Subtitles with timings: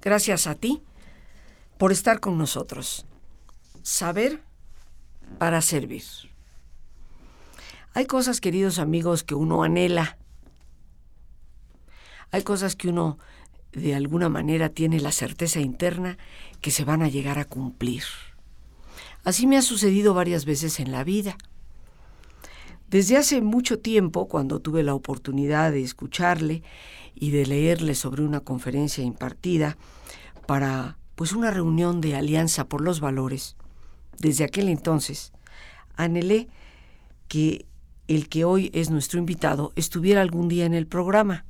[0.00, 0.82] Gracias a ti
[1.78, 3.06] por estar con nosotros.
[3.82, 4.42] Saber
[5.38, 6.04] para servir.
[7.94, 10.16] Hay cosas, queridos amigos, que uno anhela.
[12.30, 13.18] Hay cosas que uno
[13.72, 16.18] de alguna manera tiene la certeza interna
[16.60, 18.04] que se van a llegar a cumplir.
[19.24, 21.36] Así me ha sucedido varias veces en la vida.
[22.90, 26.64] Desde hace mucho tiempo, cuando tuve la oportunidad de escucharle
[27.14, 29.78] y de leerle sobre una conferencia impartida
[30.48, 33.54] para pues una reunión de Alianza por los Valores,
[34.18, 35.32] desde aquel entonces
[35.94, 36.48] anhelé
[37.28, 37.64] que
[38.08, 41.44] el que hoy es nuestro invitado estuviera algún día en el programa.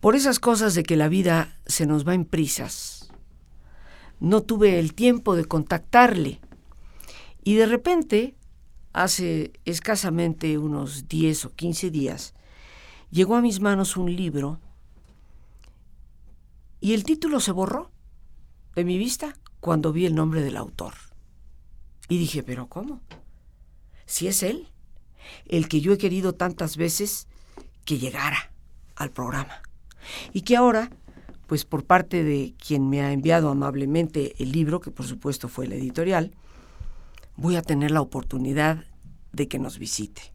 [0.00, 3.10] Por esas cosas de que la vida se nos va en prisas.
[4.20, 6.40] No tuve el tiempo de contactarle.
[7.42, 8.34] Y de repente,
[8.96, 12.34] hace escasamente unos 10 o 15 días,
[13.10, 14.58] llegó a mis manos un libro
[16.80, 17.90] y el título se borró
[18.74, 20.94] de mi vista cuando vi el nombre del autor.
[22.08, 23.02] Y dije, pero ¿cómo?
[24.06, 24.68] Si es él,
[25.44, 27.28] el que yo he querido tantas veces
[27.84, 28.50] que llegara
[28.94, 29.60] al programa.
[30.32, 30.90] Y que ahora,
[31.46, 35.66] pues por parte de quien me ha enviado amablemente el libro, que por supuesto fue
[35.66, 36.32] el editorial,
[37.36, 38.84] voy a tener la oportunidad
[39.32, 40.32] de que nos visite.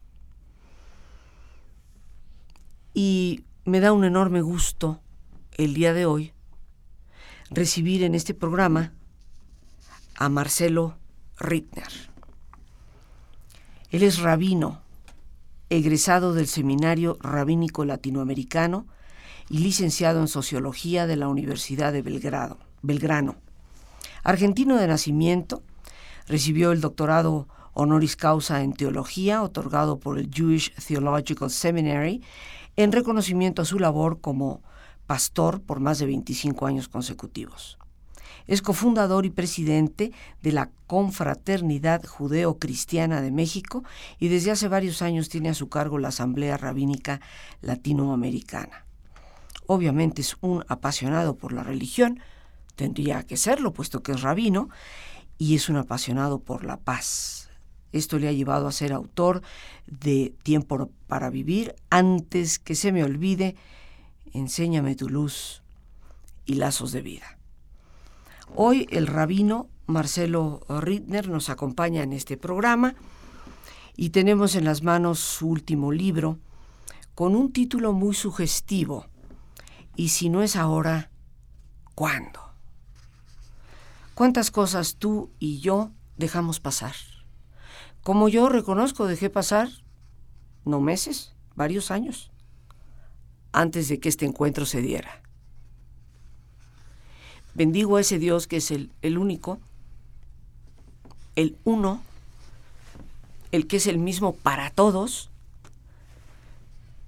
[2.94, 5.00] Y me da un enorme gusto
[5.56, 6.32] el día de hoy
[7.50, 8.92] recibir en este programa
[10.16, 10.96] a Marcelo
[11.38, 11.88] Rittner.
[13.90, 14.80] Él es rabino,
[15.68, 18.86] egresado del Seminario Rabínico Latinoamericano
[19.50, 23.36] y licenciado en Sociología de la Universidad de Belgrado, Belgrano.
[24.22, 25.62] Argentino de nacimiento,
[26.26, 32.22] recibió el doctorado honoris causa en teología otorgado por el Jewish Theological Seminary
[32.76, 34.62] en reconocimiento a su labor como
[35.06, 37.78] pastor por más de 25 años consecutivos.
[38.46, 40.12] Es cofundador y presidente
[40.42, 43.84] de la Confraternidad Judeo-Cristiana de México
[44.18, 47.20] y desde hace varios años tiene a su cargo la Asamblea Rabínica
[47.60, 48.84] Latinoamericana.
[49.66, 52.20] Obviamente es un apasionado por la religión,
[52.74, 54.68] tendría que serlo puesto que es rabino,
[55.42, 57.50] y es un apasionado por la paz.
[57.90, 59.42] Esto le ha llevado a ser autor
[59.88, 63.56] de Tiempo para Vivir, antes que se me olvide,
[64.32, 65.62] Enséñame tu luz
[66.46, 67.38] y lazos de vida.
[68.54, 72.94] Hoy el rabino Marcelo Rittner nos acompaña en este programa
[73.96, 76.38] y tenemos en las manos su último libro
[77.16, 79.06] con un título muy sugestivo.
[79.96, 81.10] Y si no es ahora,
[81.96, 82.51] ¿cuándo?
[84.22, 86.94] ¿Cuántas cosas tú y yo dejamos pasar?
[88.04, 89.68] Como yo reconozco, dejé pasar,
[90.64, 92.30] no meses, varios años
[93.50, 95.20] antes de que este encuentro se diera.
[97.54, 99.58] Bendigo a ese Dios que es el, el único,
[101.34, 102.00] el uno,
[103.50, 105.30] el que es el mismo para todos,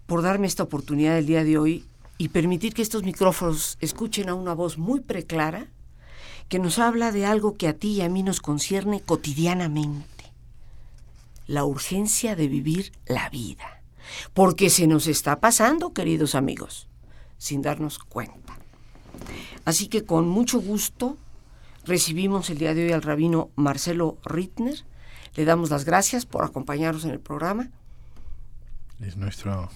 [0.06, 1.86] por darme esta oportunidad el día de hoy
[2.18, 5.68] y permitir que estos micrófonos escuchen a una voz muy preclara
[6.48, 10.32] que nos habla de algo que a ti y a mí nos concierne cotidianamente,
[11.46, 13.74] la urgencia de vivir la vida
[14.32, 16.88] porque se nos está pasando, queridos amigos,
[17.38, 18.58] sin darnos cuenta.
[19.64, 21.16] Así que con mucho gusto
[21.84, 24.84] recibimos el día de hoy al rabino Marcelo Rittner.
[25.34, 27.70] Le damos las gracias por acompañarnos en el programa.
[29.00, 29.70] Es nuestro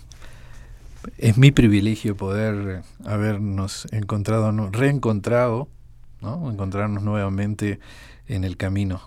[1.17, 5.69] es mi privilegio poder habernos encontrado, reencontrado,
[6.21, 6.51] ¿no?
[6.51, 7.81] encontrarnos nuevamente
[8.27, 9.01] en el camino.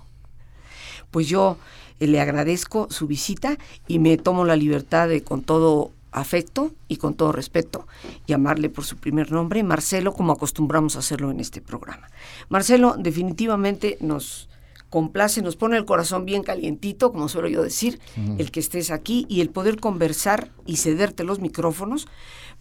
[1.11, 1.57] Pues yo
[1.99, 3.57] eh, le agradezco su visita
[3.87, 7.87] y me tomo la libertad de con todo afecto y con todo respeto
[8.27, 12.09] llamarle por su primer nombre, Marcelo, como acostumbramos a hacerlo en este programa.
[12.49, 14.49] Marcelo definitivamente nos
[14.89, 17.99] complace, nos pone el corazón bien calientito, como suelo yo decir,
[18.37, 22.07] el que estés aquí y el poder conversar y cederte los micrófonos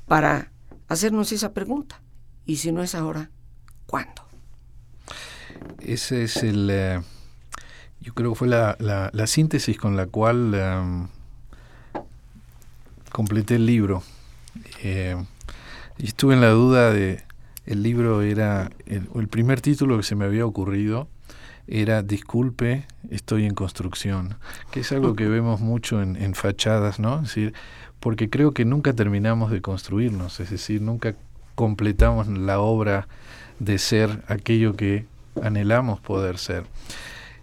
[0.07, 0.53] para
[0.87, 2.01] hacernos esa pregunta.
[2.47, 3.31] Y si no es ahora,
[3.87, 4.30] ¿cuándo?
[5.81, 6.69] Ese es el...
[6.71, 7.01] Eh,
[8.01, 11.09] yo creo que fue la, la, síntesis con la cual em,
[13.13, 14.03] completé el libro.
[14.83, 15.17] Eh,
[15.99, 17.23] y estuve en la duda de,
[17.67, 21.09] el libro era, el, el, primer título que se me había ocurrido
[21.67, 24.37] era Disculpe, estoy en construcción,
[24.73, 27.17] que es algo que vemos mucho en, en fachadas, ¿no?
[27.17, 27.55] Es decir,
[28.01, 31.15] porque creo que nunca terminamos de construirnos, es decir, nunca
[31.55, 33.07] completamos la obra
[33.59, 35.07] de ser aquello que
[35.43, 36.65] anhelamos poder ser.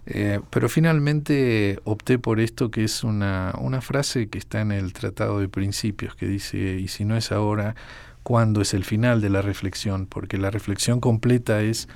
[0.06, 4.94] Eh, pero finalmente opté por esto, que es una, una frase que está en el
[4.94, 7.74] Tratado de Principios, que dice, y si no es ahora,
[8.22, 10.06] ¿cuándo es el final de la reflexión?
[10.06, 11.88] Porque la reflexión completa es,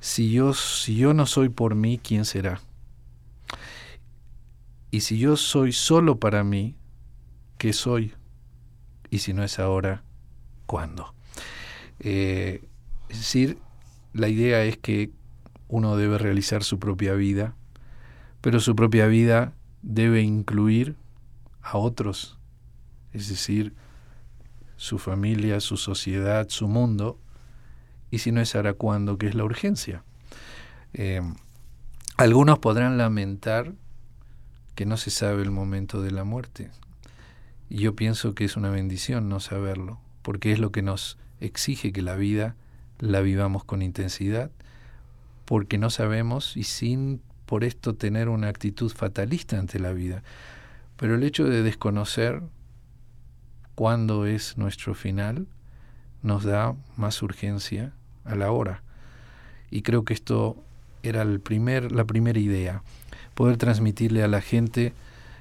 [0.00, 2.60] si yo, si yo no soy por mí, ¿quién será?
[4.90, 6.76] Y si yo soy solo para mí,
[7.58, 8.14] ¿qué soy?
[9.10, 10.02] Y si no es ahora,
[10.66, 11.14] ¿cuándo?
[12.00, 12.62] Eh,
[13.08, 13.58] es decir,
[14.14, 15.10] la idea es que
[15.68, 17.54] uno debe realizar su propia vida,
[18.40, 19.52] pero su propia vida
[19.82, 20.96] debe incluir
[21.60, 22.38] a otros,
[23.12, 23.74] es decir,
[24.76, 27.18] su familia, su sociedad, su mundo,
[28.10, 30.04] y si no es ahora cuándo, que es la urgencia.
[30.92, 31.20] Eh,
[32.16, 33.72] algunos podrán lamentar
[34.76, 36.70] que no se sabe el momento de la muerte,
[37.68, 41.92] y yo pienso que es una bendición no saberlo, porque es lo que nos exige
[41.92, 42.54] que la vida
[42.98, 44.50] la vivamos con intensidad
[45.44, 50.22] porque no sabemos y sin por esto tener una actitud fatalista ante la vida.
[50.96, 52.42] Pero el hecho de desconocer
[53.74, 55.46] cuándo es nuestro final
[56.22, 57.92] nos da más urgencia
[58.24, 58.82] a la hora.
[59.70, 60.56] Y creo que esto
[61.02, 62.82] era el primer, la primera idea,
[63.34, 64.94] poder transmitirle a la gente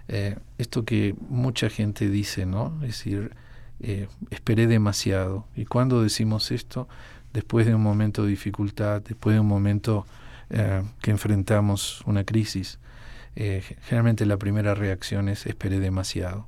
[0.07, 2.73] eh, esto que mucha gente dice, ¿no?
[2.81, 3.35] Es decir,
[3.79, 5.47] eh, esperé demasiado.
[5.55, 6.87] Y cuando decimos esto,
[7.33, 10.05] después de un momento de dificultad, después de un momento
[10.49, 12.79] eh, que enfrentamos una crisis,
[13.35, 16.47] eh, generalmente la primera reacción es esperé demasiado.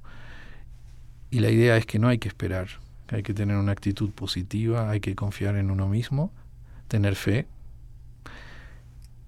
[1.31, 2.67] Y la idea es que no hay que esperar,
[3.09, 6.31] hay que tener una actitud positiva, hay que confiar en uno mismo,
[6.87, 7.47] tener fe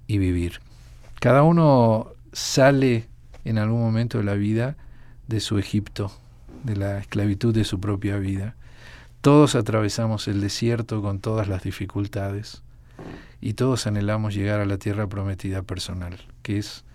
[0.06, 0.62] y vivir.
[1.20, 3.08] Cada uno sale
[3.44, 4.78] en algún momento de la vida
[5.28, 6.12] de su Egipto,
[6.64, 8.56] de la esclavitud de su propia vida.
[9.22, 12.64] Todos atravesamos el desierto con todas las dificultades
[13.42, 16.86] y todos anhelamos llegar a la tierra prometida personal, que es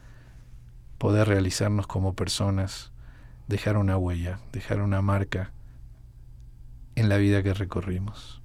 [0.99, 2.93] poder realizarnos como personas,
[3.49, 5.51] dejar una huella, dejar una marca
[6.95, 8.41] en la vida que recorrimos.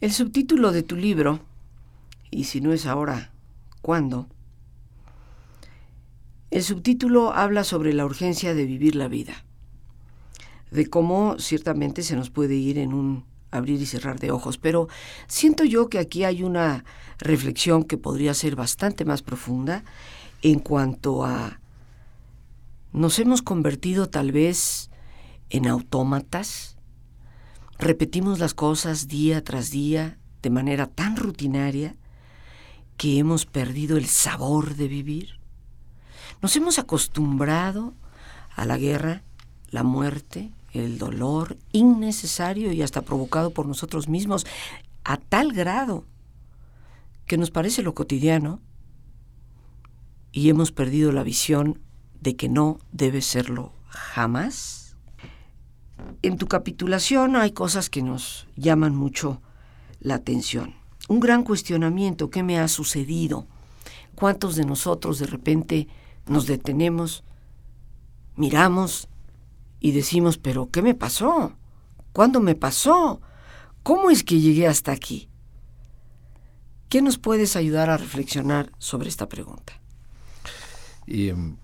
[0.00, 1.40] El subtítulo de tu libro,
[2.30, 3.30] y si no es ahora,
[3.80, 4.28] ¿cuándo?
[6.50, 9.45] El subtítulo habla sobre la urgencia de vivir la vida
[10.70, 14.88] de cómo ciertamente se nos puede ir en un abrir y cerrar de ojos, pero
[15.28, 16.84] siento yo que aquí hay una
[17.18, 19.84] reflexión que podría ser bastante más profunda
[20.42, 21.60] en cuanto a
[22.92, 24.90] nos hemos convertido tal vez
[25.50, 26.78] en autómatas,
[27.78, 31.94] repetimos las cosas día tras día de manera tan rutinaria
[32.96, 35.38] que hemos perdido el sabor de vivir.
[36.40, 37.92] Nos hemos acostumbrado
[38.54, 39.22] a la guerra,
[39.68, 44.46] la muerte, el dolor innecesario y hasta provocado por nosotros mismos,
[45.04, 46.04] a tal grado
[47.26, 48.60] que nos parece lo cotidiano
[50.32, 51.80] y hemos perdido la visión
[52.20, 54.96] de que no debe serlo jamás.
[56.22, 59.40] En tu capitulación hay cosas que nos llaman mucho
[60.00, 60.74] la atención.
[61.08, 63.46] Un gran cuestionamiento, ¿qué me ha sucedido?
[64.14, 65.88] ¿Cuántos de nosotros de repente
[66.26, 67.22] nos detenemos,
[68.34, 69.08] miramos
[69.80, 71.52] y decimos, pero ¿qué me pasó?
[72.12, 73.20] ¿Cuándo me pasó?
[73.82, 75.28] ¿Cómo es que llegué hasta aquí?
[76.88, 79.74] ¿Qué nos puedes ayudar a reflexionar sobre esta pregunta?
[81.06, 81.56] Em,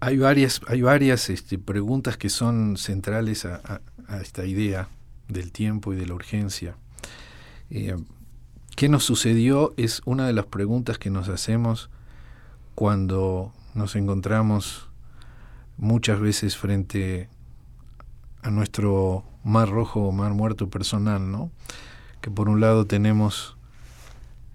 [0.00, 3.80] hay varias, hay varias este, preguntas que son centrales a,
[4.20, 4.88] esta idea
[5.28, 6.76] del tiempo y de la urgencia.
[7.70, 8.04] Em,
[8.76, 9.74] ¿Qué nos sucedió?
[9.76, 11.90] Es una de las preguntas que nos hacemos
[12.74, 14.88] cuando nos encontramos
[15.76, 17.28] muchas veces frente
[18.42, 21.50] a nuestro mar rojo o mar muerto personal, ¿no?
[22.20, 23.56] Que por un lado tenemos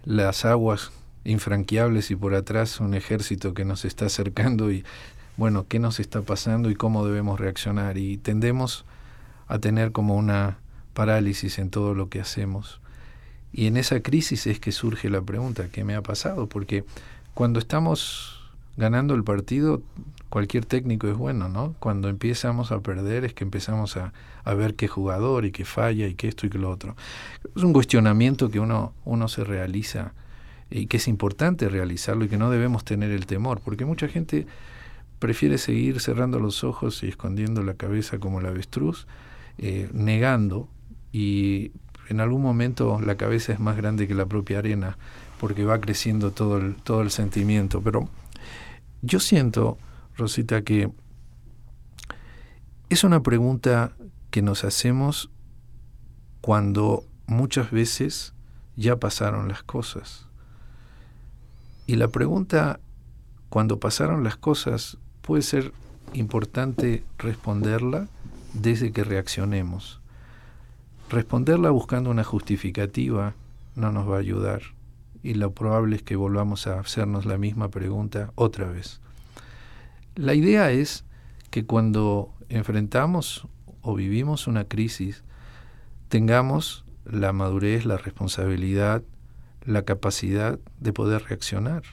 [0.04, 0.92] las aguas
[1.24, 4.86] infranqueables y por atrás un ejército que nos está acercando y
[5.36, 8.86] bueno, qué nos está pasando y cómo debemos reaccionar y tendemos
[9.48, 10.58] a tener como una
[10.94, 12.82] parálisis en todo lo que hacemos.
[13.54, 16.48] Y en esa crisis es que surge la pregunta, ¿qué me ha pasado?
[16.48, 16.86] Porque
[17.34, 18.42] cuando estamos
[18.78, 19.82] ganando el partido
[20.30, 21.76] cualquier técnico es bueno, ¿no?
[21.80, 24.14] Cuando empezamos a perder es que empezamos a,
[24.56, 26.96] ver qué jugador y qué falla y qué esto y qué lo otro.
[27.56, 30.14] Es un cuestionamiento que uno, uno se realiza
[30.70, 34.48] y que es importante realizarlo y que no debemos tener el temor, porque mucha gente
[35.20, 39.08] prefiere seguir cerrando los ojos y escondiendo la cabeza como la avestruz,
[39.58, 40.70] eh, negando
[41.12, 41.72] y
[42.10, 44.98] en algún momento la cabeza es más grande que la propia arena
[45.40, 47.82] porque va creciendo todo el, todo el sentimiento.
[47.82, 48.10] Pero
[49.02, 49.78] yo siento
[50.18, 50.92] Rosita, que
[52.90, 53.94] es una pregunta
[54.32, 55.30] que nos hacemos
[56.42, 58.34] cuando muchas veces
[58.76, 60.28] ya pasaron las cosas.
[61.86, 62.80] Y la pregunta,
[63.50, 65.74] cuando pasaron las cosas, puede ser
[66.14, 68.08] importante responderla
[68.54, 70.02] desde que reaccionemos.
[71.10, 73.34] Responderla buscando una justificativa
[73.76, 74.62] no nos va a ayudar
[75.24, 79.02] y lo probable es que volvamos a hacernos la misma pregunta otra vez.
[80.18, 81.06] La idea es
[81.52, 83.48] que cuando enfrentamos
[83.84, 85.24] o vivimos una crisis,
[86.10, 89.04] tengamos la madurez, la responsabilidad,
[89.64, 91.84] la capacidad de poder reaccionar.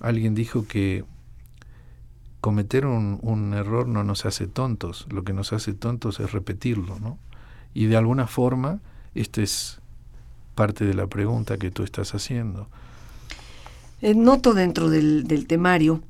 [0.00, 1.04] Alguien dijo que
[2.40, 7.18] cometer un, error no nos hace tontos, lo que nos hace tontos es repetirlo, ¿no?
[7.74, 8.80] Y de alguna forma,
[9.14, 9.80] esta es
[10.54, 12.68] parte de la pregunta que tú estás haciendo.
[14.00, 16.00] Eh, noto dentro del, del temario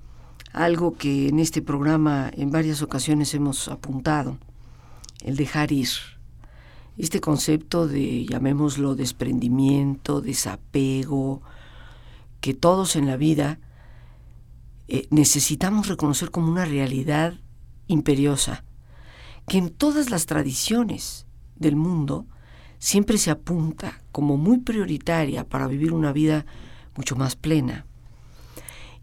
[0.57, 4.39] algo que en este programa en varias ocasiones hemos apuntado,
[5.23, 5.89] el dejar ir.
[6.97, 11.43] Este concepto de, llamémoslo, desprendimiento, desapego,
[12.41, 13.61] que todos en la vida
[14.89, 17.35] eh, necesitamos reconocer como una realidad
[17.87, 18.65] imperiosa,
[19.47, 22.25] que en todas las tradiciones del mundo
[22.79, 26.47] siempre se apunta como muy prioritaria para vivir una vida
[26.97, 27.85] mucho más plena.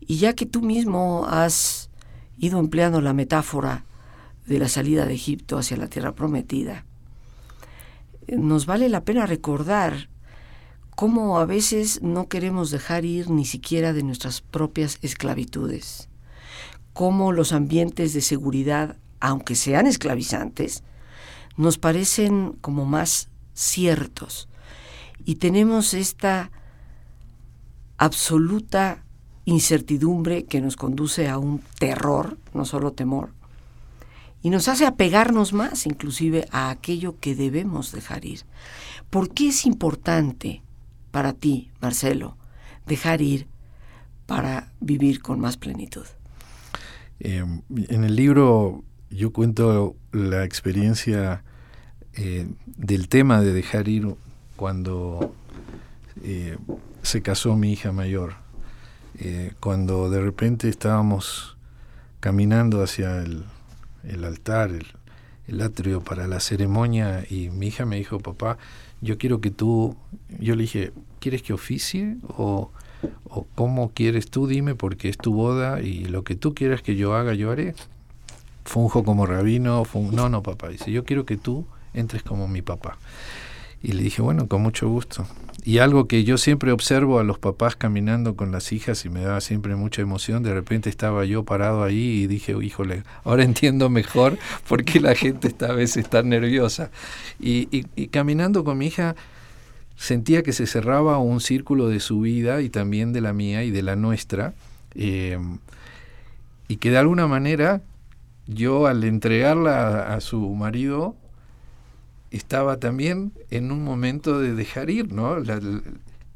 [0.07, 1.89] Y ya que tú mismo has
[2.37, 3.85] ido empleando la metáfora
[4.45, 6.85] de la salida de Egipto hacia la tierra prometida,
[8.27, 10.09] nos vale la pena recordar
[10.95, 16.09] cómo a veces no queremos dejar ir ni siquiera de nuestras propias esclavitudes,
[16.93, 20.83] cómo los ambientes de seguridad, aunque sean esclavizantes,
[21.57, 24.47] nos parecen como más ciertos.
[25.25, 26.51] Y tenemos esta
[27.97, 29.02] absoluta
[29.45, 33.29] incertidumbre que nos conduce a un terror, no solo temor,
[34.41, 38.41] y nos hace apegarnos más inclusive a aquello que debemos dejar ir.
[39.09, 40.61] ¿Por qué es importante
[41.11, 42.37] para ti, Marcelo,
[42.85, 43.47] dejar ir
[44.25, 46.05] para vivir con más plenitud?
[47.19, 51.43] Em, en el libro yo cuento la experiencia
[52.15, 54.15] eh, del tema de dejar ir
[54.55, 55.33] cuando
[56.23, 56.57] eh,
[57.01, 58.42] se casó mi hija mayor.
[59.19, 61.55] Eh, cuando de repente estábamos
[62.19, 63.43] caminando hacia el,
[64.23, 64.71] altar,
[65.47, 68.57] el, atrio para la ceremonia y mi hija me dijo, papá,
[69.01, 69.95] yo quiero que tú,
[70.39, 72.71] yo le dije, ¿quieres que oficie o,
[73.25, 74.47] o cómo quieres tú?
[74.47, 77.75] Dime porque es tu boda y lo que tú quieras que yo haga, yo haré.
[78.65, 82.97] Funjo como rabino, no, no, papá, dice, yo quiero que tú entres como mi papá.
[83.83, 85.27] Y le dije, bueno, con mucho gusto.
[85.65, 89.21] Y algo que yo siempre observo a los papás caminando con las hijas y me
[89.21, 93.89] daba siempre mucha emoción, de repente estaba yo parado ahí y dije, híjole, ahora entiendo
[93.89, 94.37] mejor
[94.67, 96.91] por qué la gente está a veces tan nerviosa.
[97.39, 99.15] Y, caminando con mi hija
[99.97, 103.71] sentía que se cerraba un círculo de su vida y también de la mía y
[103.71, 104.53] de la nuestra.
[104.95, 105.37] Eh,
[106.67, 107.81] y que de alguna manera
[108.47, 111.15] yo al entregarla a su marido
[112.37, 115.37] estaba también en un momento de dejar ir, ¿no?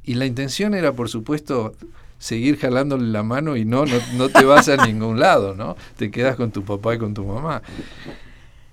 [0.04, 1.76] y la intención era, por supuesto,
[2.20, 3.86] seguir jalándole la mano y no,
[4.16, 5.76] no, te vas a ningún lado, ¿no?
[5.98, 7.62] Te quedas con tu papá y con tu mamá.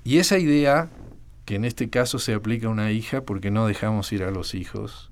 [0.05, 0.91] Y esa idea,
[1.45, 4.55] que en este caso se aplica a una hija porque no dejamos ir a los
[4.55, 5.11] hijos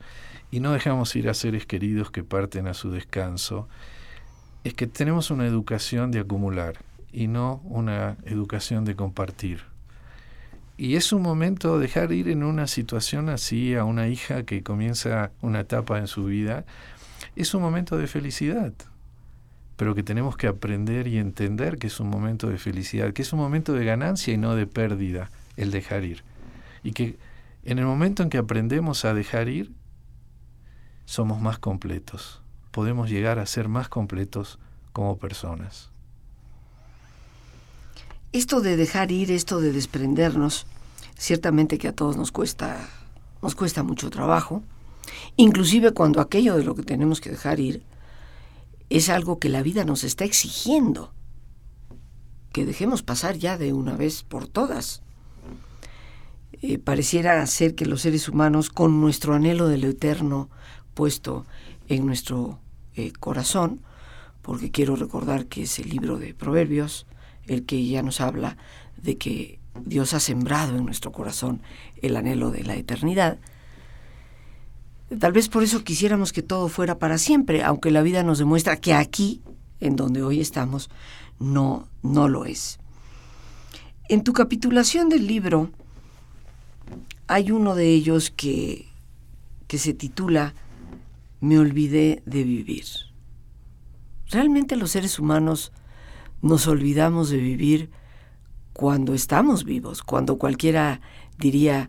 [0.51, 3.69] y no dejamos ir a seres queridos que parten a su descanso,
[4.65, 6.79] es que tenemos una educación de acumular
[7.13, 9.72] y no una educación de compartir.
[10.77, 15.31] Y es un momento dejar ir en una situación así a una hija que comienza
[15.41, 16.65] una etapa en su vida.
[17.37, 18.73] Es un momento de felicidad,
[19.77, 23.33] pero que tenemos que aprender y entender que es un momento de felicidad, que es
[23.33, 26.25] un momento de ganancia y no de pérdida el dejar ir.
[26.83, 27.17] Y que
[27.65, 29.71] en el momento en que aprendemos a dejar ir,
[31.05, 32.43] somos más completos.
[32.71, 34.59] Podemos llegar a ser más completos
[34.93, 35.92] como personas.
[38.33, 40.67] Esto de dejar ir, esto de desprendernos,
[41.19, 42.89] ciertamente que a todos nos cuesta,
[43.43, 44.63] nos cuesta mucho trabajo,
[45.37, 47.83] inclusive cuando aquello de lo que tenemos que dejar ir
[48.89, 51.13] es algo que la vida nos está exigiendo,
[52.53, 55.03] que dejemos pasar ya de una vez por todas.
[56.63, 60.49] Eh, pareciera ser que los seres humanos, con nuestro anhelo de lo eterno
[60.95, 61.45] puesto
[61.89, 62.61] en nuestro
[62.97, 63.81] eh, corazón,
[64.41, 67.07] porque quiero recordar que es el libro de Proverbios
[67.47, 68.57] el que ya nos habla
[68.97, 71.63] de que Dios ha sembrado en nuestro corazón
[72.01, 73.39] el anhelo de la eternidad.
[75.19, 78.77] Tal vez por eso quisiéramos que todo fuera para siempre, aunque la vida nos demuestra
[78.77, 79.43] que aquí,
[79.81, 80.91] en donde hoy estamos,
[81.39, 82.79] no, no lo es.
[84.09, 85.71] En tu capitulación del libro
[87.27, 88.89] hay uno de ellos que,
[89.67, 90.55] que se titula
[91.41, 92.85] Me olvidé de vivir.
[94.31, 95.73] Realmente los seres humanos
[96.43, 97.91] nos olvidamos de vivir
[98.73, 101.01] cuando estamos vivos, cuando cualquiera
[101.39, 101.89] diría,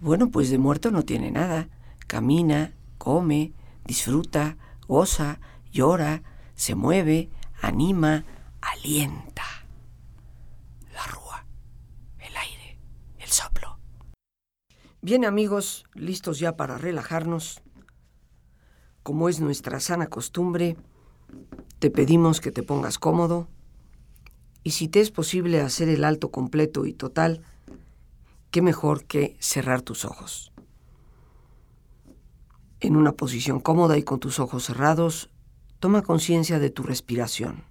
[0.00, 1.68] bueno, pues de muerto no tiene nada,
[2.08, 3.52] camina, come,
[3.86, 5.38] disfruta, goza,
[5.70, 6.22] llora,
[6.54, 7.30] se mueve,
[7.60, 8.24] anima,
[8.60, 9.44] alienta.
[10.92, 11.46] La rúa,
[12.18, 12.78] el aire,
[13.20, 13.78] el soplo.
[15.00, 17.62] Bien amigos, listos ya para relajarnos.
[19.04, 20.76] Como es nuestra sana costumbre,
[21.78, 23.48] te pedimos que te pongas cómodo
[24.64, 27.42] y si te es posible hacer el alto completo y total,
[28.50, 30.52] qué mejor que cerrar tus ojos.
[32.80, 35.30] En una posición cómoda y con tus ojos cerrados,
[35.78, 37.64] toma conciencia de tu respiración.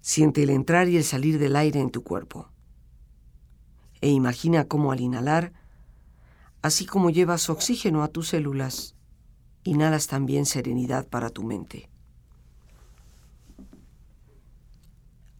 [0.00, 2.48] Siente el entrar y el salir del aire en tu cuerpo.
[4.00, 5.52] E imagina cómo al inhalar,
[6.60, 8.94] así como llevas oxígeno a tus células,
[9.64, 11.88] inhalas también serenidad para tu mente.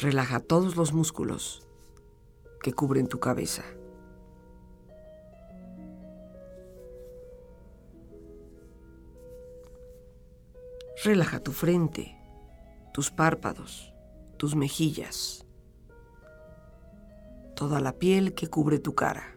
[0.00, 1.68] Relaja todos los músculos
[2.62, 3.64] que cubren tu cabeza.
[11.04, 12.16] Relaja tu frente,
[12.94, 13.92] tus párpados,
[14.38, 15.44] tus mejillas,
[17.54, 19.36] toda la piel que cubre tu cara.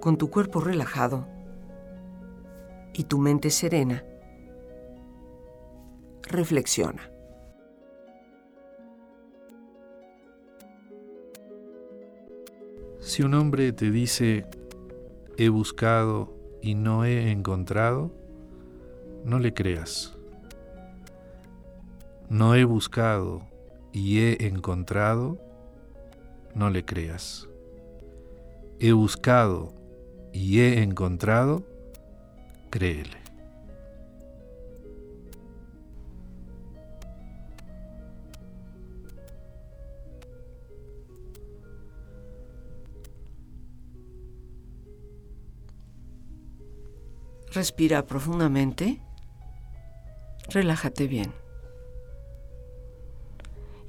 [0.00, 1.26] Con tu cuerpo relajado
[2.94, 4.02] y tu mente serena,
[6.22, 7.10] reflexiona.
[12.98, 14.46] Si un hombre te dice,
[15.36, 18.10] he buscado y no he encontrado,
[19.24, 20.16] no le creas.
[22.28, 23.42] No he buscado
[23.92, 25.38] y he encontrado,
[26.54, 27.48] no le creas.
[28.78, 29.79] He buscado
[30.32, 31.64] y he encontrado,
[32.70, 33.20] créele.
[47.52, 49.02] Respira profundamente.
[50.48, 51.39] Relájate bien.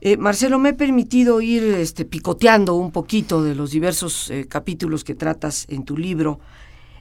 [0.00, 5.02] Eh, Marcelo, me he permitido ir este, picoteando un poquito de los diversos eh, capítulos
[5.02, 6.38] que tratas en tu libro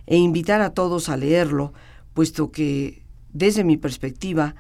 [0.07, 1.73] e invitar a todos a leerlo,
[2.15, 4.55] puesto que desde mi perspectiva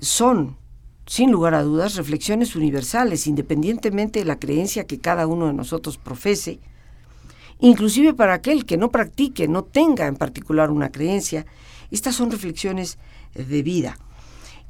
[0.00, 0.56] son,
[1.06, 5.96] sin lugar a dudas, reflexiones universales, independientemente de la creencia que cada uno de nosotros
[5.96, 6.58] profese,
[7.60, 11.46] inclusive para aquel que no practique, no tenga en particular una creencia,
[11.92, 12.98] estas son reflexiones
[13.34, 13.96] de vida.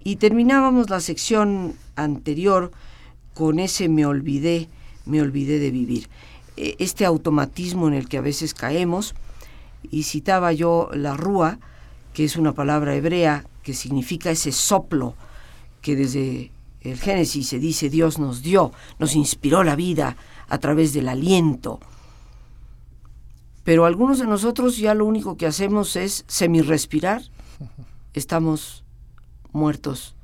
[0.04, 2.72] Y terminábamos la sección anterior
[3.36, 4.70] con ese me olvidé,
[5.04, 6.08] me olvidé de vivir.
[6.56, 9.14] E, este automatismo en el que a veces caemos,
[9.90, 11.58] y citaba yo la rúa,
[12.14, 15.14] que es una palabra hebrea que significa ese soplo
[15.82, 20.16] que desde el Génesis se dice Dios nos dio, nos inspiró la vida
[20.48, 21.78] a través del aliento.
[23.64, 27.20] Pero algunos de nosotros ya lo único que hacemos es semi-respirar,
[28.14, 28.82] estamos
[29.52, 30.16] muertos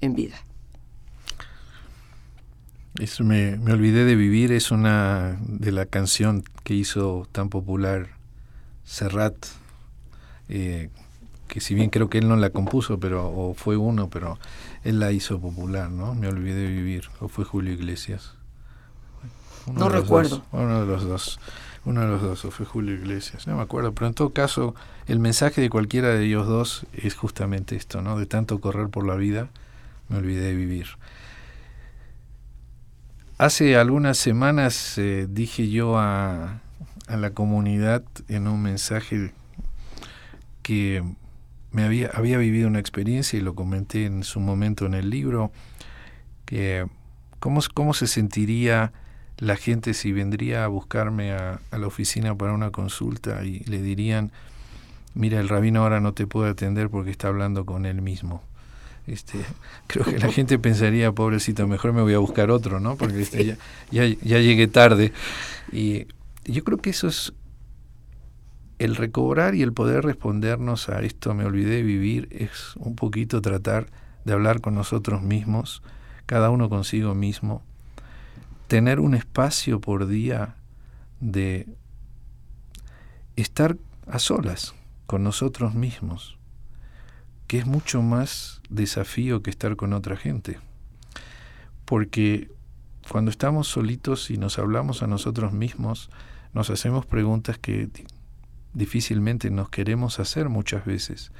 [0.00, 0.47] en vida.
[2.98, 8.08] Eso me, olvidé de vivir, es una de la canción que hizo tan popular
[8.84, 9.34] Serrat,
[10.48, 10.90] eh,
[11.46, 14.38] que si bien creo que él no la compuso, pero o fue uno, pero
[14.82, 16.14] él la hizo popular, ¿no?
[16.14, 18.34] Me olvidé de vivir, o fue Julio Iglesias.
[19.72, 20.42] no recuerdo.
[20.50, 21.38] uno de los dos.
[21.84, 24.74] Uno de los dos, o fue Julio Iglesias, no me acuerdo, pero en todo caso,
[25.06, 28.18] el mensaje de cualquiera de ellos dos es justamente esto, ¿no?
[28.18, 29.48] De tanto correr por la vida,
[30.08, 30.88] me olvidé de vivir.
[33.38, 36.60] Hace algunas semanas eh, dije yo a,
[37.06, 39.32] a, la comunidad en un mensaje
[40.62, 41.04] que
[41.70, 45.52] me había, había vivido una experiencia y lo comenté en su momento en el libro,
[46.46, 46.86] que
[47.38, 48.92] cómo, cómo se sentiría
[49.36, 54.32] la gente si vendría a buscarme a, la oficina para una consulta y le dirían,
[55.14, 58.42] mira, el rabino ahora no te puede atender porque está hablando con él mismo.
[59.08, 59.38] Este,
[59.86, 62.96] creo que la gente pensaría, pobrecito, mejor me voy a buscar otro, ¿no?
[62.96, 63.56] Porque este, ya,
[63.90, 65.12] ya, ya llegué tarde.
[65.72, 66.06] Y
[66.44, 67.32] yo creo que eso es
[68.78, 73.42] el recobrar y el poder respondernos a esto, me olvidé de vivir, es un poquito
[73.42, 73.88] tratar
[74.24, 75.82] de hablar con nosotros mismos,
[76.26, 77.62] cada uno consigo mismo,
[78.68, 80.54] tener un espacio por día
[81.20, 81.66] de
[83.36, 84.74] estar a solas
[85.06, 86.37] con nosotros mismos,
[87.48, 90.58] que es mucho más desafío que estar con otra gente.
[91.84, 92.52] Porque
[93.10, 96.10] cuando estamos solitos y nos hablamos a nosotros mismos,
[96.52, 97.88] nos hacemos preguntas que
[98.74, 101.32] difícilmente nos queremos hacer muchas veces.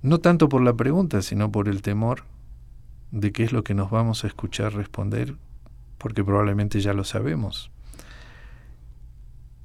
[0.00, 2.24] No tanto por la pregunta, sino por el temor
[3.10, 5.36] de qué es lo que nos vamos a escuchar responder
[5.98, 7.72] porque probablemente ya lo sabemos.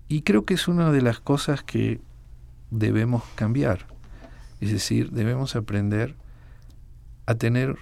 [0.07, 2.01] Y creo que es una de las cosas que
[2.71, 3.92] debemos cambiar.
[4.63, 6.15] Es decir, debemos aprender
[7.25, 7.75] a tener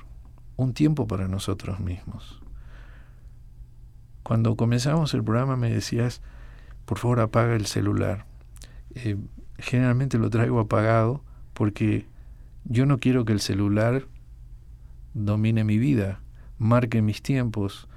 [0.55, 2.41] un tiempo para nosotros mismos.
[4.23, 6.23] Cuando comenzamos el programa me decías,
[6.85, 8.25] por favor apaga el celular.
[8.95, 9.15] Eh,
[9.59, 12.07] generalmente lo traigo apagado porque
[12.65, 14.07] yo no quiero que el celular
[15.13, 16.19] domine mi vida,
[16.57, 17.87] marque mis tiempos,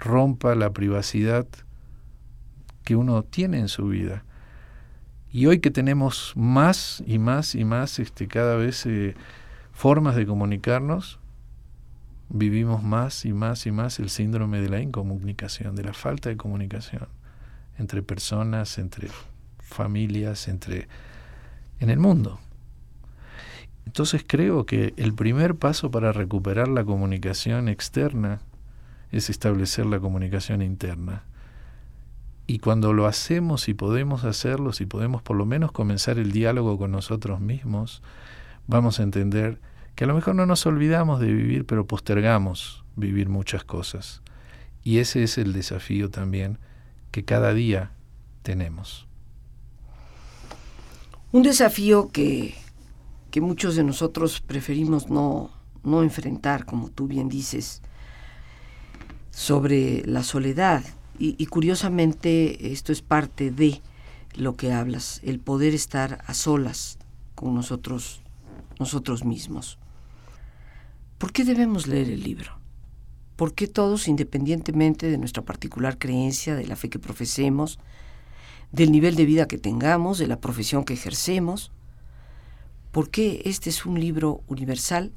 [0.00, 1.46] rompa la privacidad
[2.82, 4.24] que uno tiene en su vida.
[5.32, 9.14] Y hoy que tenemos más y más y más este, cada vez eh,
[9.72, 11.18] formas de comunicarnos,
[12.28, 16.36] vivimos más y más y más el síndrome de la incomunicación, de la falta de
[16.36, 17.08] comunicación
[17.78, 19.08] entre personas, entre
[19.58, 20.86] familias, entre
[21.80, 22.38] en el mundo.
[23.86, 28.40] Entonces creo que el primer paso para recuperar la comunicación externa
[29.10, 31.24] es establecer la comunicación interna.
[32.46, 36.76] Y cuando lo hacemos y podemos hacerlo, si podemos por lo menos comenzar el diálogo
[36.76, 38.02] con nosotros mismos,
[38.66, 39.60] vamos a entender
[39.94, 44.22] que a lo mejor no nos olvidamos de vivir, pero postergamos vivir muchas cosas.
[44.84, 46.58] Y ese es el desafío también
[47.10, 47.92] que cada día
[48.42, 49.06] tenemos.
[51.30, 52.54] Un desafío que,
[53.30, 55.50] que muchos de nosotros preferimos no,
[55.84, 57.82] no enfrentar, como tú bien dices,
[59.30, 60.84] sobre la soledad.
[61.18, 63.80] Y, curiosamente esto es parte de
[64.34, 66.98] lo que hablas, el poder estar a solas
[67.34, 68.22] con nosotros,
[68.80, 69.78] nosotros mismos.
[71.18, 72.58] ¿Por qué debemos leer el libro?
[73.36, 77.78] ¿Por qué todos, independientemente de nuestra particular creencia, de la fe que profesemos,
[78.72, 81.70] del nivel de vida que tengamos, de la profesión que ejercemos,
[82.90, 85.12] por qué este es un libro universal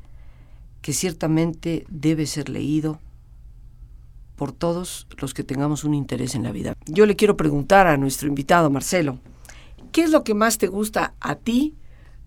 [0.81, 2.99] que ciertamente debe ser leído
[4.35, 6.75] por todos los que tengamos un interés en la vida.
[6.85, 9.19] Yo le quiero preguntar a nuestro invitado, Marcelo,
[9.91, 11.75] ¿qué es lo que más te gusta a ti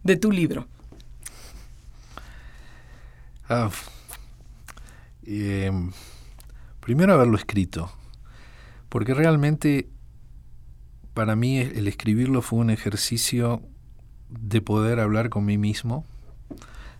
[0.02, 0.66] de tu libro?
[3.48, 3.70] Ah,
[5.24, 5.92] em,
[6.80, 7.90] primero haberlo escrito,
[8.88, 9.88] porque realmente
[11.14, 13.62] para mí el escribirlo fue un ejercicio
[14.28, 16.04] de poder hablar con mí mismo,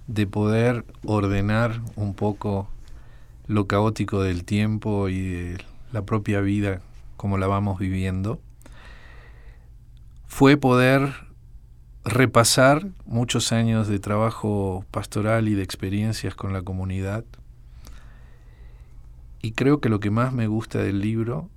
[0.07, 2.69] de poder ordenar un poco
[3.49, 5.59] lo caótico del tiempo y de
[5.91, 6.81] la propia vida
[7.17, 8.41] como la vamos viviendo,
[10.27, 11.13] fue poder
[12.05, 17.25] repasar muchos años de trabajo pastoral y de experiencias con la comunidad.
[19.43, 21.49] Y creo que lo que más me gusta del libro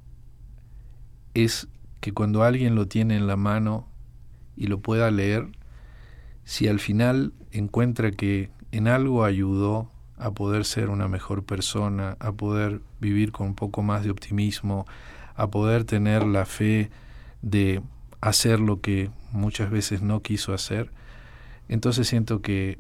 [1.34, 1.68] es
[2.00, 3.88] que cuando alguien lo tiene en la mano
[4.56, 5.48] y lo pueda leer,
[6.44, 12.32] si al final encuentra que en algo ayudó a poder ser una mejor persona, a
[12.32, 14.86] poder vivir con un poco más de optimismo,
[15.36, 16.90] a poder tener la fe
[17.42, 17.82] de
[18.22, 20.92] hacer lo que muchas veces no quiso hacer,
[21.70, 22.78] entonces siento que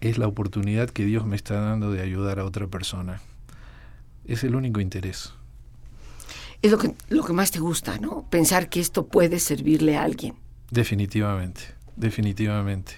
[0.00, 3.20] es la oportunidad que Dios me está dando de ayudar a otra persona.
[4.24, 5.32] Es el único interés.
[6.62, 8.26] Es lo que, lo que más te gusta, ¿no?
[8.28, 10.34] Pensar que esto puede servirle a alguien.
[10.70, 12.92] Definitivamente definitivamente.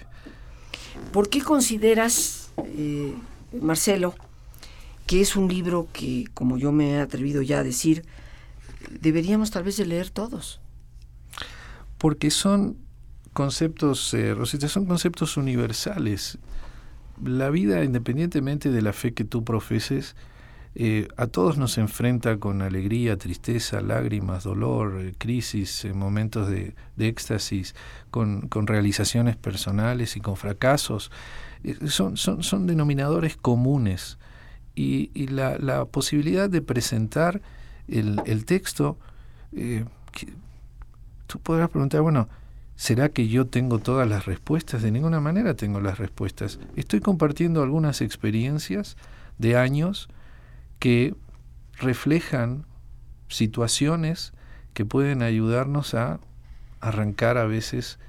[1.11, 3.13] ¿Por qué consideras, eh,
[3.53, 4.15] Marcelo,
[5.07, 8.05] que es un libro que, como yo me he atrevido ya a decir,
[9.01, 10.59] deberíamos tal vez de leer todos?
[11.97, 12.77] Porque son
[13.33, 16.37] conceptos, eh, Rosita, son conceptos universales.
[17.23, 20.15] La vida, independientemente de la fe que tú profeses,
[20.75, 26.75] eh, a todos nos enfrenta con alegría, tristeza, lágrimas, dolor, eh, crisis, eh, momentos de,
[26.97, 27.75] éxtasis,
[28.11, 31.11] con, realizaciones personales y con fracasos.
[31.87, 34.19] son, son, son, denominadores comunes
[34.75, 37.41] y, la, posibilidad de presentar
[37.87, 38.97] el, texto,
[41.27, 42.29] tú podrás preguntar, bueno,
[42.75, 44.83] ¿será que yo tengo todas las respuestas?
[44.83, 46.59] De ninguna manera tengo las respuestas.
[46.75, 48.95] Estoy compartiendo algunas experiencias
[49.39, 50.07] de años,
[50.79, 51.13] que
[51.77, 52.65] reflejan
[53.27, 54.33] situaciones
[54.73, 56.19] que pueden ayudarnos a
[56.79, 57.99] arrancar a veces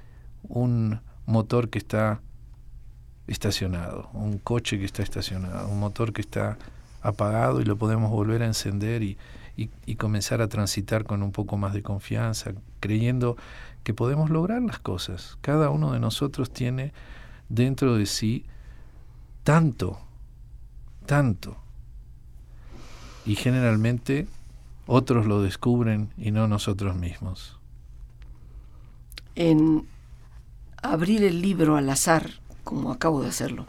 [0.43, 2.21] un motor que está
[3.27, 6.57] estacionado, un coche que está estacionado, un motor que está
[7.01, 9.17] apagado y lo podemos volver a encender y,
[9.97, 13.37] comenzar a transitar con un poco más de confianza, creyendo
[13.83, 15.37] que podemos lograr las cosas.
[15.41, 16.93] Cada uno de nosotros tiene
[17.49, 18.45] dentro de sí
[19.43, 19.99] tanto,
[21.05, 21.60] tanto
[23.25, 24.27] y generalmente
[24.87, 27.57] otros lo descubren y no nosotros mismos.
[29.35, 29.87] En
[30.81, 32.29] abrir el libro al azar,
[32.63, 33.65] como acabo de hacerlo,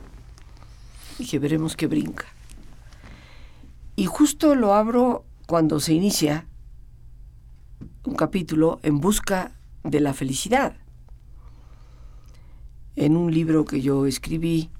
[1.19, 2.27] dije, veremos qué brinca.
[3.95, 6.47] Y justo lo abro cuando se inicia
[8.05, 9.53] un capítulo en busca
[9.85, 10.77] de la felicidad.
[12.97, 14.71] En un libro que yo escribí,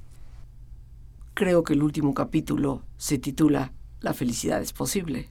[1.35, 3.73] creo que el último capítulo se titula
[4.03, 5.29] la felicidad es posible.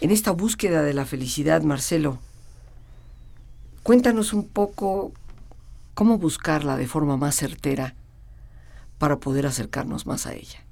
[0.00, 2.18] En esta búsqueda de la felicidad, Marcelo,
[3.82, 5.12] cuéntanos un poco
[5.94, 7.94] cómo buscarla de forma más certera
[8.98, 10.64] para poder acercarnos más a ella.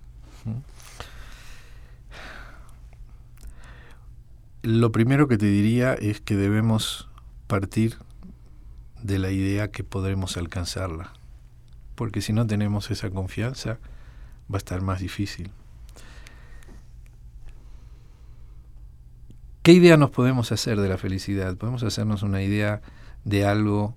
[4.62, 7.08] Lo primero que te diría es que debemos
[7.46, 7.96] partir
[9.02, 11.12] de la idea que podremos alcanzarla,
[11.94, 13.78] porque si no tenemos esa confianza
[14.52, 15.50] va a estar más difícil.
[19.68, 21.54] ¿Qué idea nos podemos hacer de la felicidad?
[21.58, 22.80] Podemos hacernos una idea
[23.26, 23.94] de algo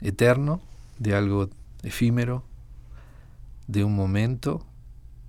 [0.00, 0.60] eterno,
[1.00, 1.50] de algo
[1.82, 2.44] efímero,
[3.66, 4.64] de un momento,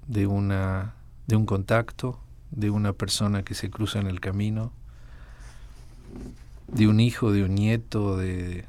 [0.05, 0.93] de una
[1.25, 2.19] de un contacto,
[2.51, 4.71] de una persona que se cruza en el camino,
[6.67, 8.65] de un hijo, de un nieto, de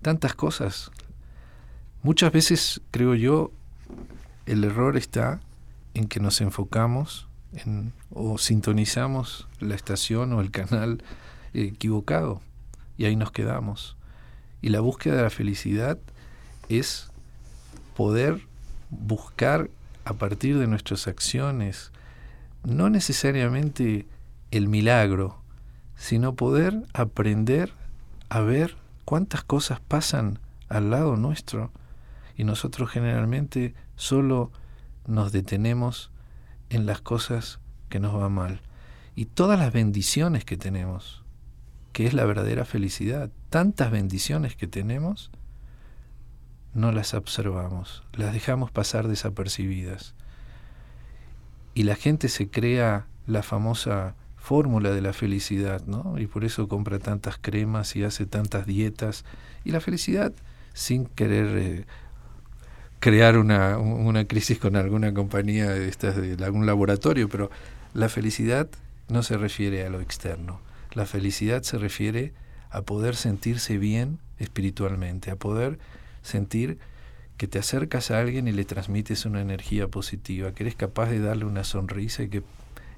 [0.00, 0.92] tantas cosas.
[2.02, 3.52] Muchas veces, creo yo,
[4.46, 5.40] el error está
[5.92, 7.28] en que nos enfocamos
[8.10, 11.02] o sintonizamos la estación o el canal
[11.52, 12.40] equivocado
[12.96, 13.96] y ahí nos quedamos.
[14.60, 15.98] Y la búsqueda de la felicidad
[16.68, 17.10] es
[17.96, 18.40] poder
[18.90, 19.70] buscar
[20.04, 21.92] a partir de nuestras acciones,
[22.64, 24.06] no necesariamente
[24.50, 25.38] el milagro,
[25.96, 27.72] sino poder aprender
[28.28, 30.38] a ver cuántas cosas pasan
[30.68, 31.70] al lado nuestro
[32.36, 34.50] y nosotros generalmente solo
[35.06, 36.10] nos detenemos
[36.74, 38.60] en las cosas que nos van mal
[39.14, 41.22] y todas las bendiciones que tenemos,
[41.92, 45.30] que es la verdadera felicidad, tantas bendiciones que tenemos,
[46.72, 50.14] no las observamos, las dejamos pasar desapercibidas.
[51.74, 56.18] Y la gente se crea la famosa fórmula de la felicidad, ¿no?
[56.18, 59.24] Y por eso compra tantas cremas y hace tantas dietas.
[59.64, 60.32] Y la felicidad,
[60.72, 61.86] sin querer eh,
[63.04, 67.50] crear una, una, crisis con alguna compañía de estas de algún laboratorio, pero
[67.92, 68.66] la felicidad
[69.10, 70.62] no se refiere a lo externo.
[70.94, 72.32] La felicidad se refiere
[72.70, 75.78] a poder sentirse bien espiritualmente, a poder
[76.22, 76.78] sentir
[77.36, 81.20] que te acercas a alguien y le transmites una energía positiva, que eres capaz de
[81.20, 82.42] darle una sonrisa y que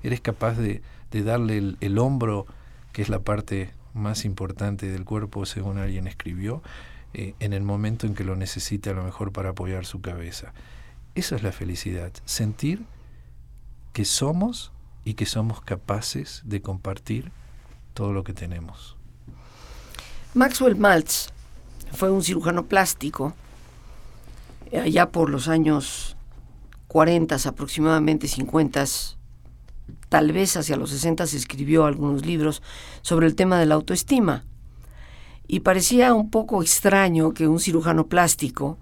[0.05, 2.47] eres capaz de, darle el, hombro,
[2.93, 6.63] que es la parte más importante del cuerpo, según alguien escribió,
[7.19, 10.53] eh, en el momento en que lo necesita a lo mejor para apoyar su cabeza.
[11.15, 12.85] Esa es la felicidad, sentir
[13.95, 14.71] que somos
[15.03, 17.33] y que somos capaces de compartir
[17.95, 18.99] todo lo que tenemos.
[20.35, 21.31] Maxwell Maltz
[21.91, 23.35] fue un cirujano plástico
[24.79, 26.19] allá por los años
[26.89, 28.85] 40, aproximadamente 50,
[30.11, 32.63] tal vez hacia los 60 se escribió algunos libros
[33.01, 34.45] sobre el tema de la autoestima.
[35.49, 38.79] Y parecía un poco extraño que un cirujano plástico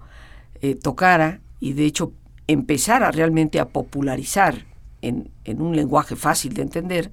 [0.61, 2.13] eh, tocara y de hecho
[2.47, 4.65] empezara realmente a popularizar
[5.01, 7.11] en, en un lenguaje fácil de entender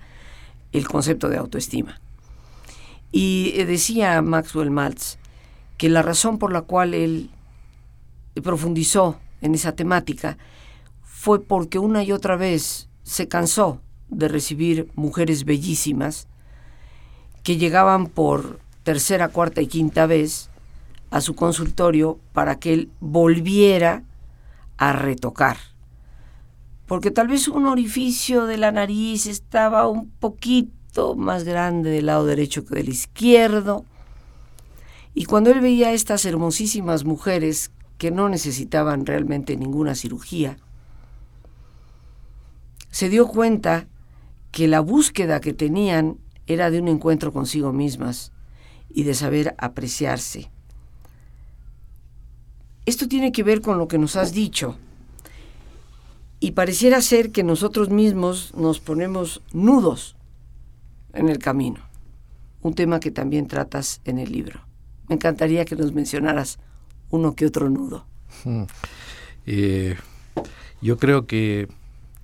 [0.72, 2.00] el concepto de autoestima.
[3.10, 5.18] Y eh, decía Maxwell Maltz
[5.76, 7.30] que la razón por la cual él
[8.42, 10.38] profundizó en esa temática
[11.02, 16.28] fue porque una y otra vez se cansó de recibir mujeres bellísimas
[17.42, 20.50] que llegaban por tercera, cuarta y quinta vez
[21.10, 24.02] a su consultorio para que él volviera
[24.78, 25.58] a retocar.
[26.86, 32.26] Porque tal vez un orificio de la nariz estaba un poquito más grande del lado
[32.26, 33.84] derecho que del izquierdo.
[35.14, 40.56] Y cuando él veía a estas hermosísimas mujeres que no necesitaban realmente ninguna cirugía,
[42.90, 43.86] se dio cuenta
[44.50, 48.32] que la búsqueda que tenían era de un encuentro consigo mismas
[48.94, 50.50] y de saber apreciarse.
[52.84, 54.76] Esto tiene que ver con lo que nos has dicho.
[56.40, 60.16] Y pareciera ser que nosotros mismos nos ponemos nudos
[61.12, 61.80] en el camino.
[62.62, 64.60] Un tema que también tratas en el libro.
[65.08, 66.58] Me encantaría que nos mencionaras
[67.10, 68.06] uno que otro nudo.
[68.44, 68.64] Hmm.
[69.46, 69.96] Eh,
[70.80, 71.68] yo creo que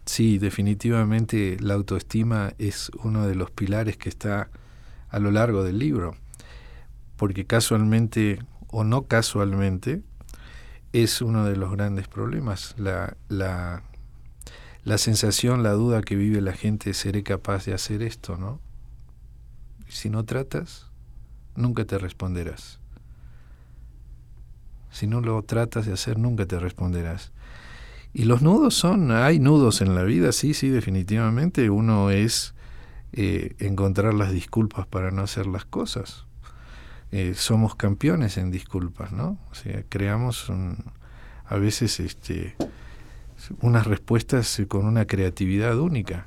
[0.09, 4.49] Sí, definitivamente la autoestima es uno de los pilares que está
[5.11, 6.17] a lo largo del libro,
[7.19, 10.03] porque casualmente o no casualmente
[10.93, 13.83] es uno de los grandes problemas, la, la,
[14.85, 18.61] la sensación, la duda que vive la gente, seré capaz de hacer esto, ¿no?
[19.89, 20.87] Si no tratas,
[21.57, 22.79] nunca te responderás.
[24.91, 27.33] Si no lo tratas de hacer, nunca te responderás.
[28.15, 31.69] Y los nudos son, hay nudos en la vida, sí, sí, definitivamente.
[31.69, 32.55] Uno es
[33.13, 36.28] eh, encontrar las disculpas para no hacer las cosas.
[37.11, 39.39] Eh, somos campeones en disculpas, ¿no?
[39.51, 40.51] O sea, creamos
[41.47, 42.57] a veces este,
[43.61, 46.27] unas respuestas con una creatividad única,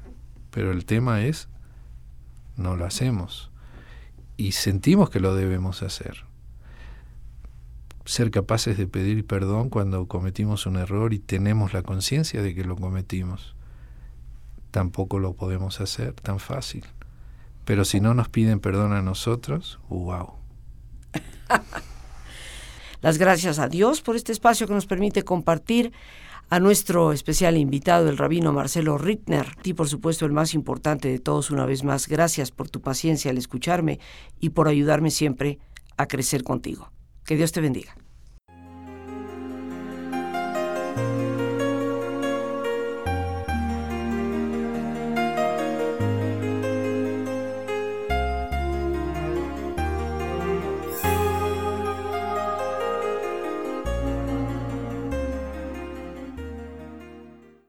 [0.49, 1.47] pero el tema es,
[2.57, 3.51] no lo hacemos
[4.38, 6.25] y sentimos que lo debemos hacer
[8.05, 12.63] ser capaces de pedir perdón cuando cometimos un error y tenemos la conciencia de que
[12.63, 13.55] lo cometimos.
[14.71, 16.86] Tampoco lo podemos hacer tan fácil.
[17.65, 20.40] Pero si no nos piden perdón a nosotros, wow.
[23.01, 25.91] Las gracias a Dios por este espacio que nos permite compartir
[26.49, 31.20] a nuestro especial invitado, el rabino Marcelo Rittner, y por supuesto el más importante de
[31.20, 33.99] todos una vez más, gracias por tu paciencia al escucharme
[34.39, 35.59] y por ayudarme siempre
[35.95, 36.91] a crecer contigo.
[37.24, 37.95] Que Dios te bendiga.